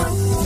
[0.00, 0.39] Thank.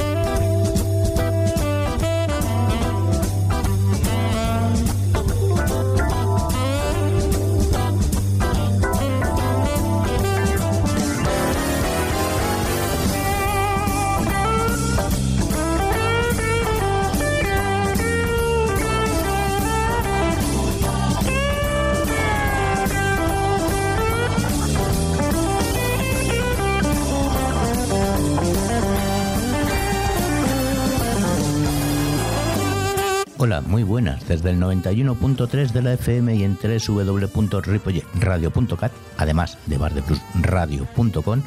[33.66, 34.26] Muy buenas.
[34.26, 41.42] Desde el 91.3 de la FM y en www.ripolletradio.cat, además de bardebluesradio.com,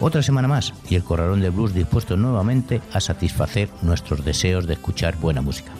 [0.00, 4.74] otra semana más y el Corralón de Blues dispuesto nuevamente a satisfacer nuestros deseos de
[4.74, 5.72] escuchar buena música.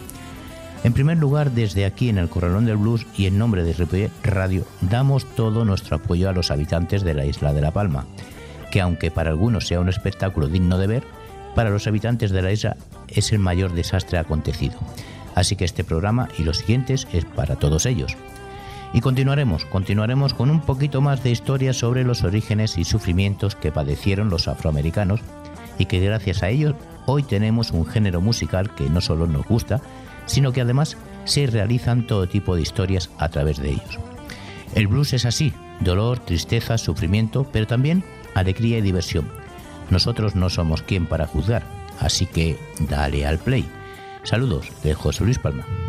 [0.85, 4.11] En primer lugar, desde aquí en el Corralón del Blues y en nombre de Ripollet
[4.23, 8.07] Radio, damos todo nuestro apoyo a los habitantes de la isla de La Palma,
[8.71, 11.05] que aunque para algunos sea un espectáculo digno de ver,
[11.55, 12.77] para los habitantes de la isla
[13.09, 14.79] es el mayor desastre acontecido
[15.37, 18.17] Así que este programa y los siguientes es para todos ellos.
[18.93, 23.71] Y continuaremos, continuaremos con un poquito más de historia sobre los orígenes y sufrimientos que
[23.71, 25.21] padecieron los afroamericanos
[25.79, 29.83] y que gracias a ellos hoy tenemos un género musical que no solo nos gusta,
[30.25, 33.99] sino que además se realizan todo tipo de historias a través de ellos.
[34.75, 39.29] El blues es así, dolor, tristeza, sufrimiento, pero también alegría y diversión.
[39.91, 41.63] Nosotros no somos quien para juzgar,
[42.01, 43.69] así que dale al play.
[44.27, 45.86] Saludos de José Luis Palma.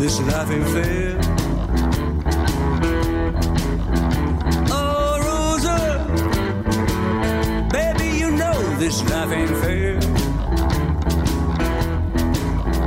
[0.00, 1.20] this life ain't fair.
[4.72, 5.78] Oh, Rosa,
[7.70, 9.96] baby, you know this life ain't fair.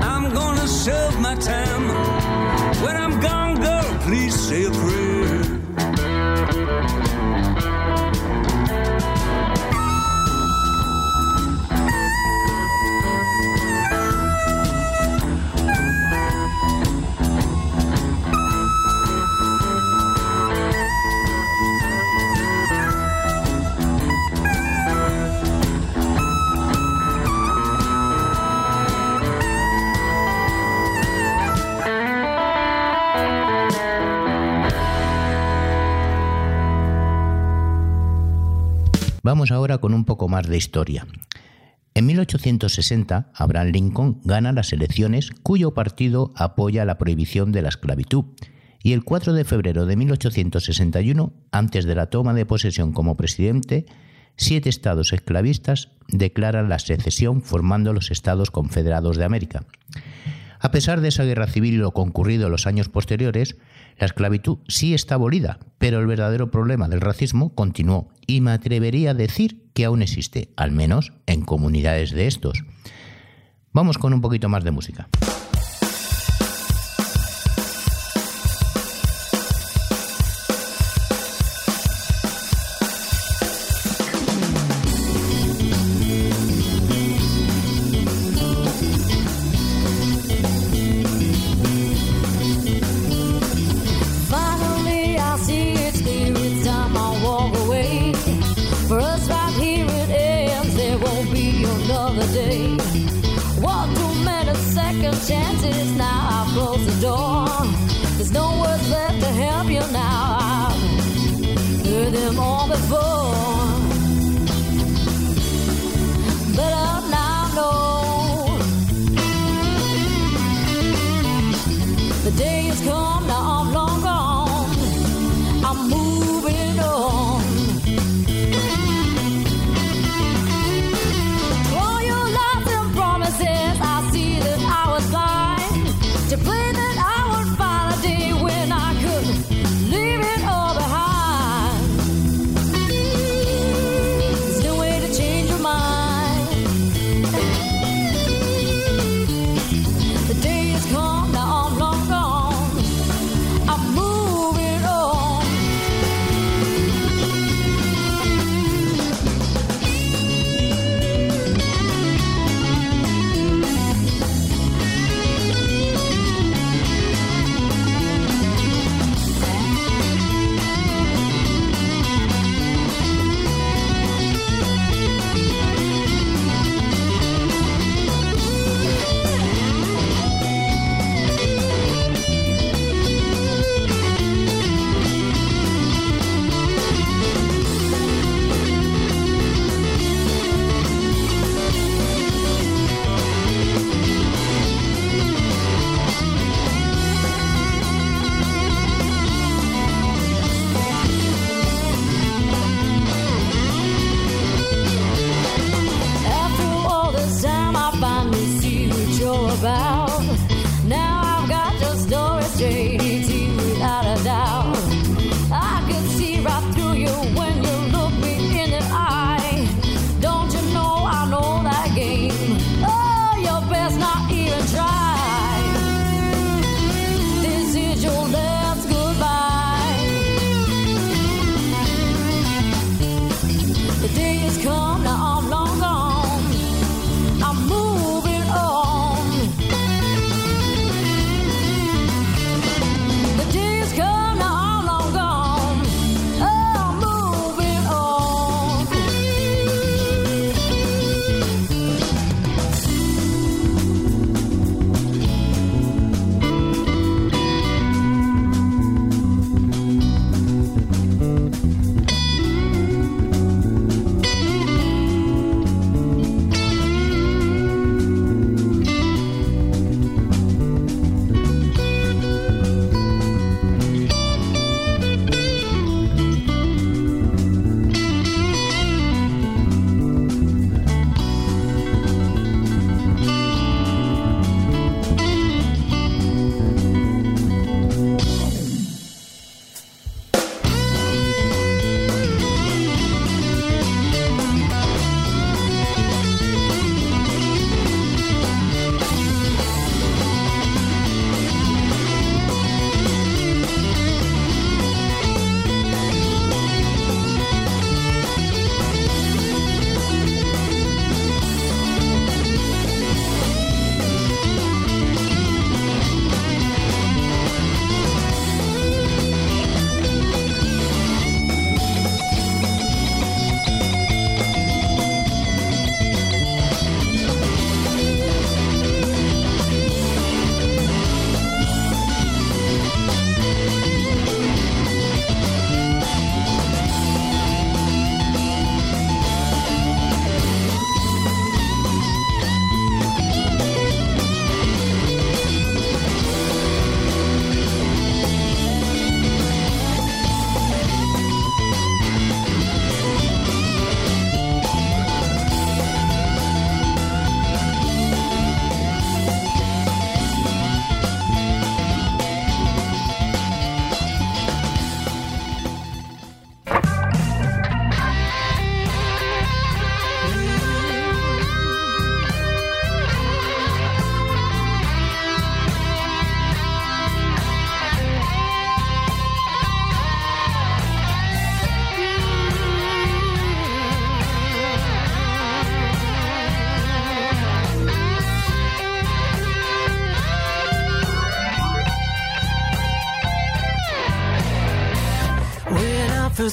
[0.02, 2.13] I'm gonna serve my time.
[39.26, 41.08] Vamos ahora con un poco más de historia.
[41.94, 48.26] En 1860, Abraham Lincoln gana las elecciones cuyo partido apoya la prohibición de la esclavitud.
[48.84, 53.86] Y el 4 de febrero de 1861, antes de la toma de posesión como presidente,
[54.36, 59.66] siete estados esclavistas declaran la secesión formando los Estados Confederados de América.
[60.60, 63.56] A pesar de esa guerra civil y lo concurrido en los años posteriores,
[63.98, 69.12] la esclavitud sí está abolida, pero el verdadero problema del racismo continuó y me atrevería
[69.12, 72.64] a decir que aún existe, al menos en comunidades de estos.
[73.72, 75.10] Vamos con un poquito más de música.
[105.16, 106.03] chances.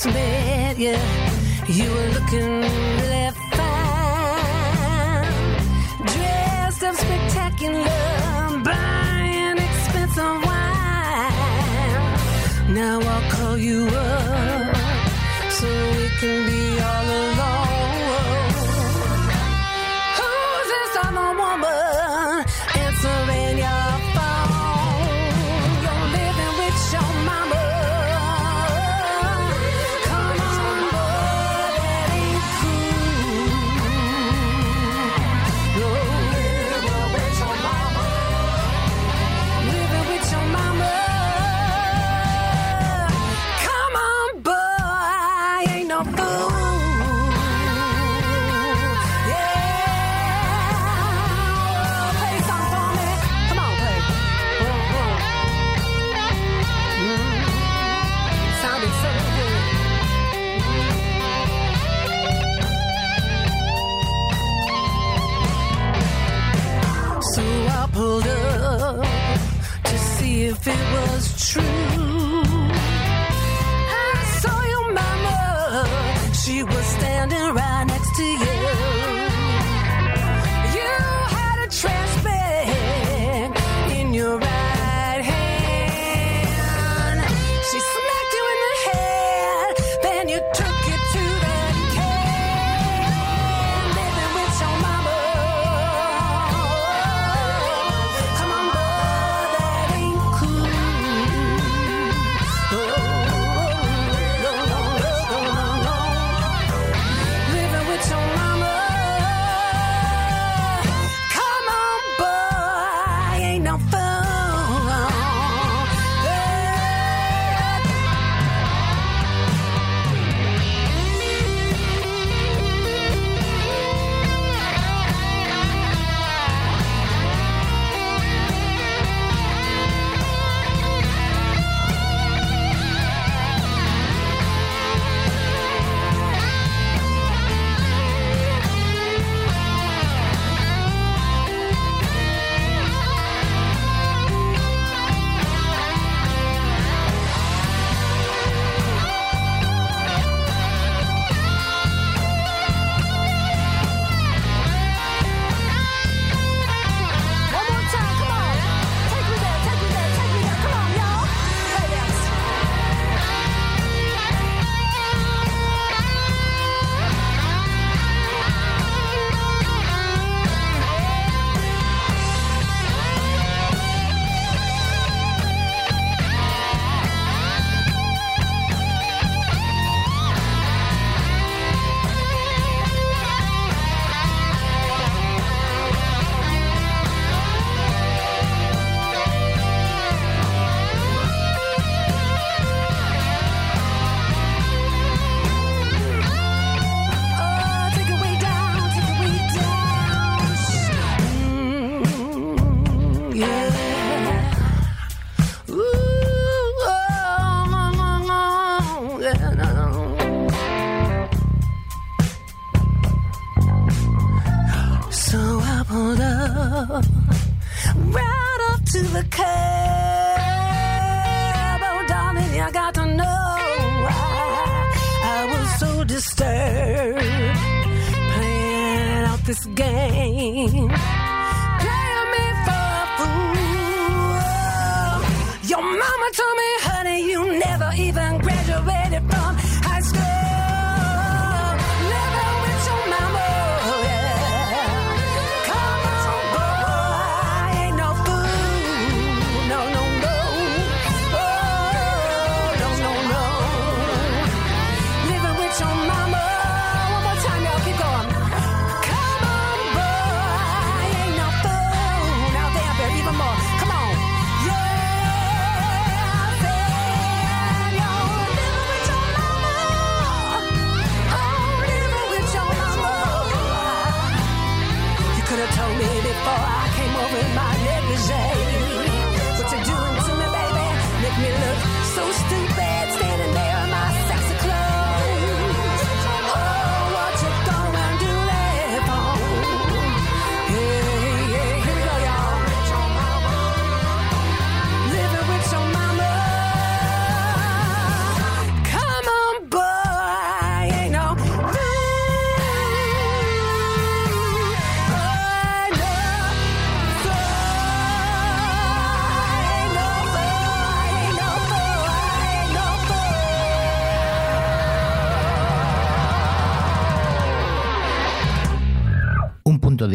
[0.07, 0.40] me.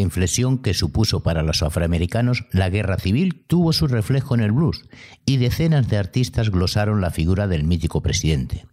[0.06, 4.86] inflexión que supuso para los afroamericanos la guerra civil tuvo su reflejo en el blues
[5.26, 8.66] y decenas de artistas glosaron la figura del mítico presidente.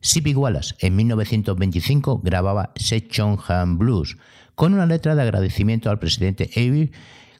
[0.00, 4.16] Sippy Wallace en 1925 grababa Sechonham Blues
[4.54, 6.92] con una letra de agradecimiento al presidente Avery,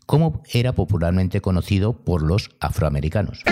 [0.04, 3.42] como era popularmente conocido por los afroamericanos.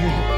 [0.00, 0.20] you.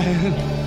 [0.00, 0.54] man.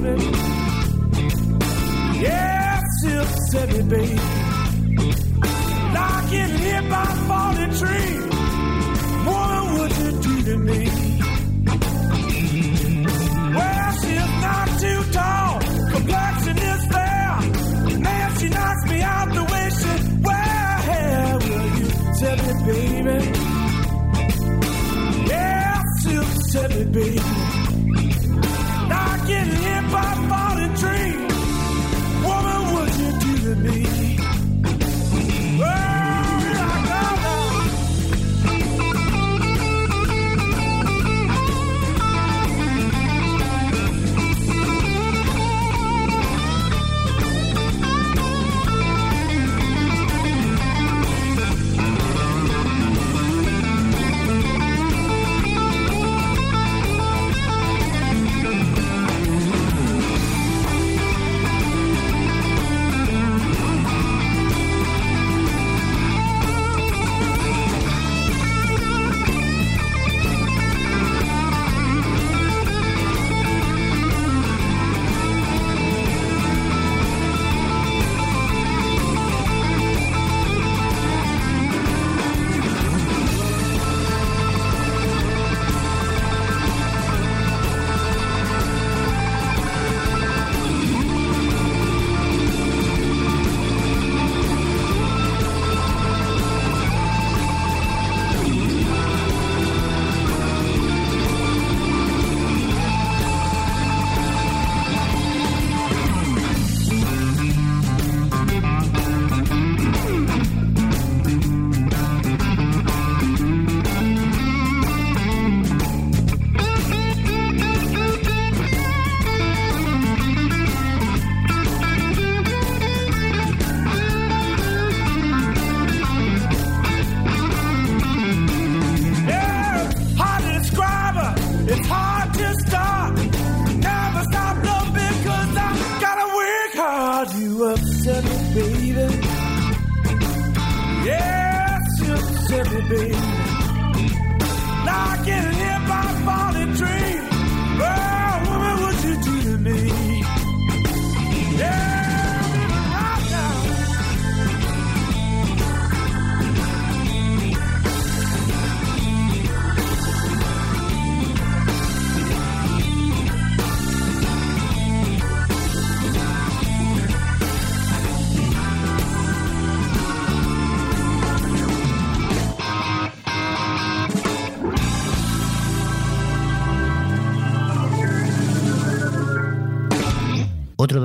[0.00, 0.24] baby.
[2.20, 4.67] Yeah, she upset me, baby.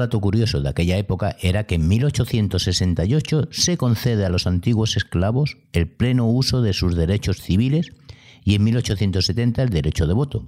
[0.10, 5.88] Curioso de aquella época era que en 1868 se concede a los antiguos esclavos el
[5.88, 7.91] pleno uso de sus derechos civiles
[8.43, 10.45] y en 1870 el derecho de voto.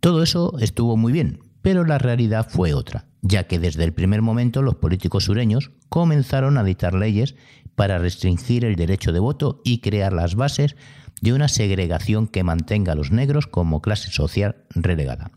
[0.00, 4.22] Todo eso estuvo muy bien, pero la realidad fue otra, ya que desde el primer
[4.22, 7.34] momento los políticos sureños comenzaron a dictar leyes
[7.74, 10.76] para restringir el derecho de voto y crear las bases
[11.20, 15.30] de una segregación que mantenga a los negros como clase social relegada.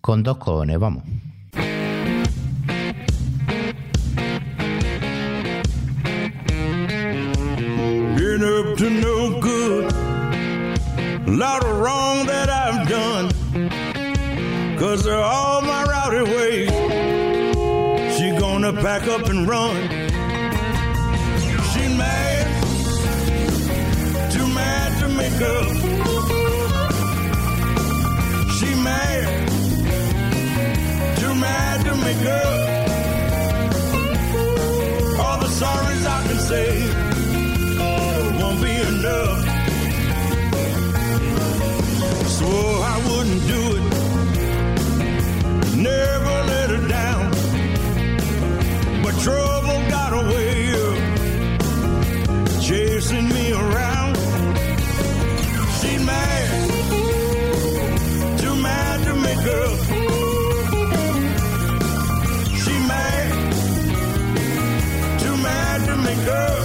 [0.00, 1.04] Con dos cojones, vamos.
[8.54, 9.92] Up to no good.
[9.92, 13.30] A lot of wrong that I've done.
[14.78, 16.70] Cause they're all my rowdy ways.
[18.16, 19.76] She gonna pack up and run.
[21.72, 22.46] She mad.
[24.32, 25.73] Too mad to make up.
[42.44, 43.84] Swore I wouldn't do it.
[45.90, 47.24] Never let her down.
[49.02, 50.94] But trouble got a way of
[52.66, 54.14] chasing me around.
[55.78, 56.46] She's mad.
[58.42, 59.78] Too mad to make up.
[62.62, 63.32] She mad.
[65.22, 66.62] Too mad to make up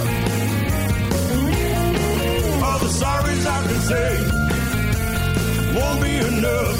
[2.66, 4.29] all the sorries I can say
[5.90, 6.79] won't be enough.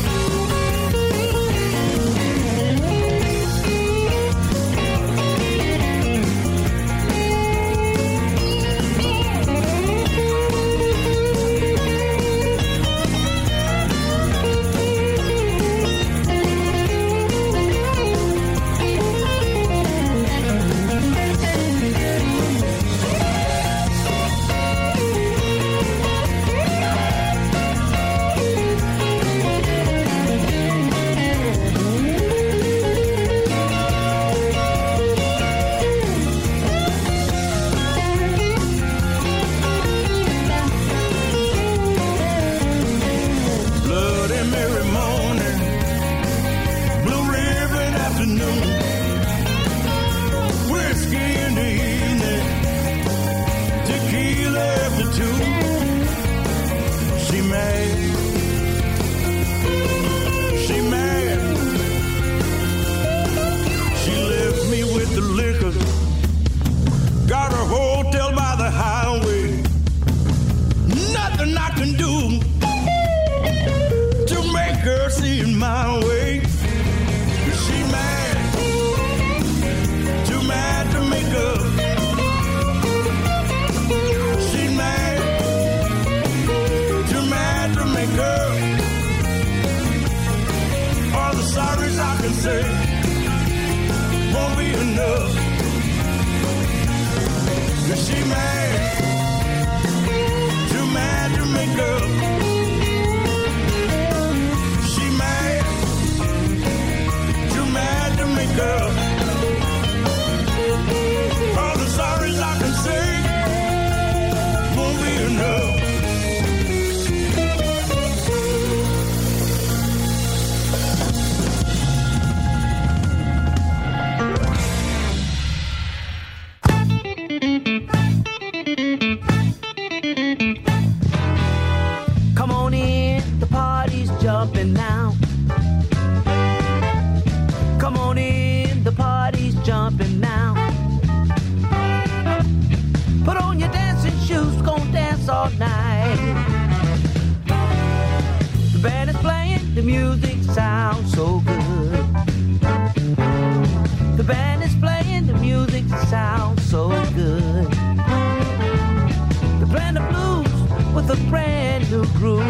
[161.10, 162.49] with a brand new groove.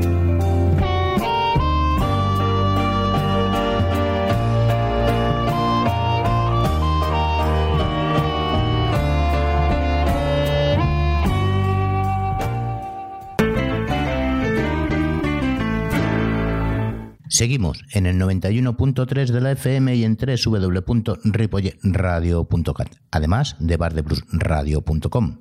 [17.41, 25.39] Seguimos en el 91.3 de la FM y en www.ripolletradio.cat, además de bardebluesradio.com.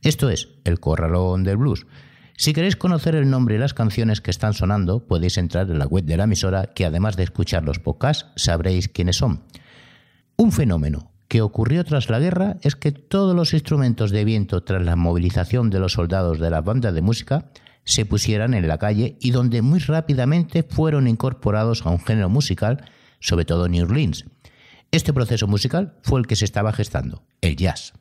[0.00, 1.88] Esto es El Corralón del Blues.
[2.36, 5.88] Si queréis conocer el nombre y las canciones que están sonando, podéis entrar en la
[5.88, 9.42] web de la emisora, que además de escuchar los podcasts, sabréis quiénes son.
[10.36, 14.84] Un fenómeno que ocurrió tras la guerra es que todos los instrumentos de viento tras
[14.84, 17.50] la movilización de los soldados de las bandas de música
[17.84, 22.84] se pusieran en la calle y donde muy rápidamente fueron incorporados a un género musical,
[23.20, 24.24] sobre todo New Orleans.
[24.90, 27.92] Este proceso musical fue el que se estaba gestando, el jazz.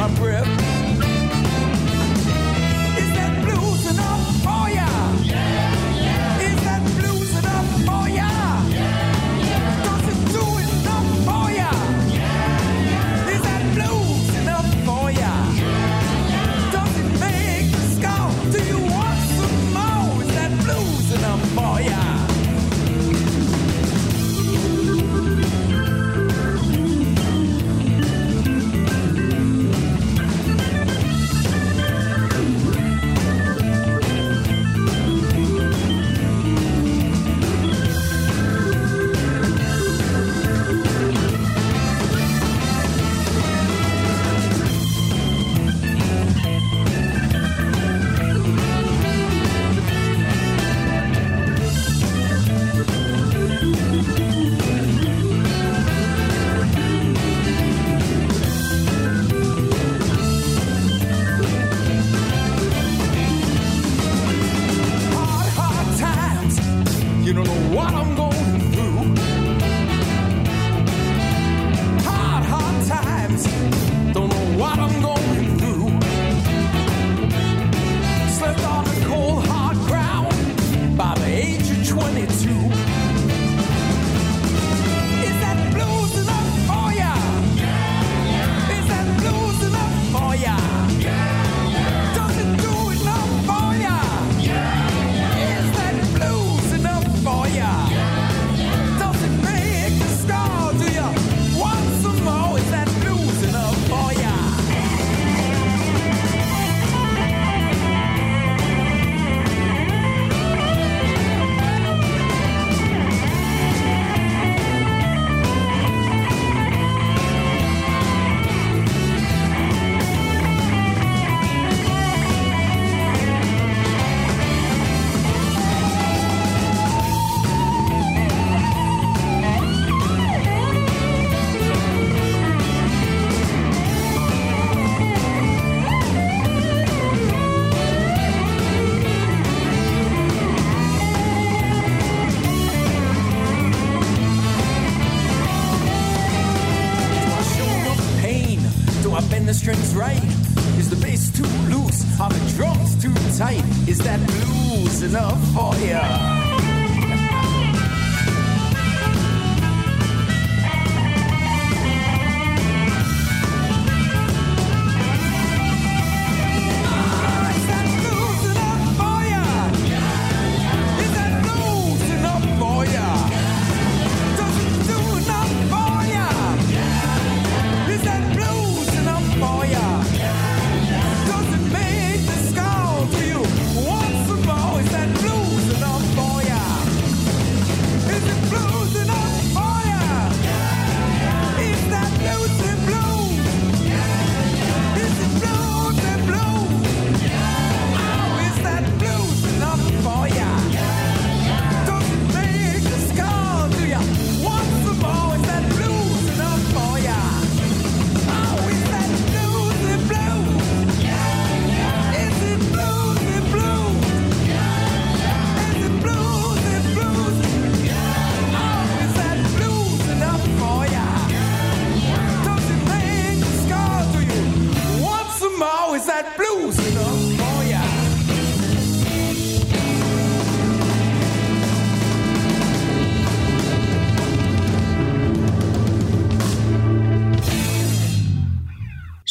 [0.00, 0.69] My breath.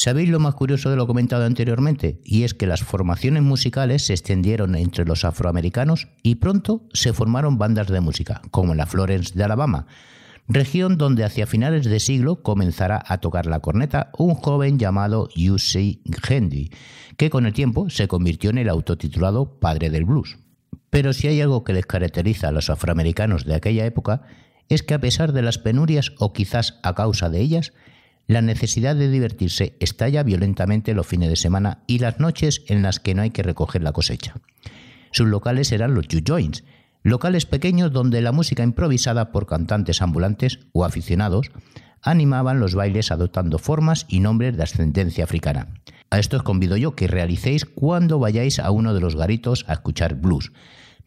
[0.01, 2.21] ¿Sabéis lo más curioso de lo comentado anteriormente?
[2.23, 7.57] Y es que las formaciones musicales se extendieron entre los afroamericanos y pronto se formaron
[7.57, 9.87] bandas de música, como la Florence de Alabama,
[10.47, 15.99] región donde hacia finales de siglo comenzará a tocar la corneta un joven llamado U.C.
[16.29, 16.71] Hendy,
[17.17, 20.37] que con el tiempo se convirtió en el autotitulado padre del blues.
[20.89, 24.21] Pero si hay algo que les caracteriza a los afroamericanos de aquella época,
[24.69, 27.73] es que a pesar de las penurias o quizás a causa de ellas,
[28.29, 32.99] la necesidad de divertirse estalla violentamente los fines de semana y las noches en las
[32.99, 34.35] que no hay que recoger la cosecha.
[35.11, 36.63] Sus locales eran los Ju Joints,
[37.01, 41.49] locales pequeños donde la música improvisada por cantantes ambulantes o aficionados
[42.03, 45.73] animaban los bailes adoptando formas y nombres de ascendencia africana.
[46.11, 49.73] A esto os convido yo que realicéis cuando vayáis a uno de los garitos a
[49.73, 50.51] escuchar blues.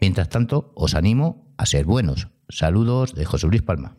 [0.00, 2.26] Mientras tanto, os animo a ser buenos.
[2.48, 3.96] Saludos de José Luis Palma.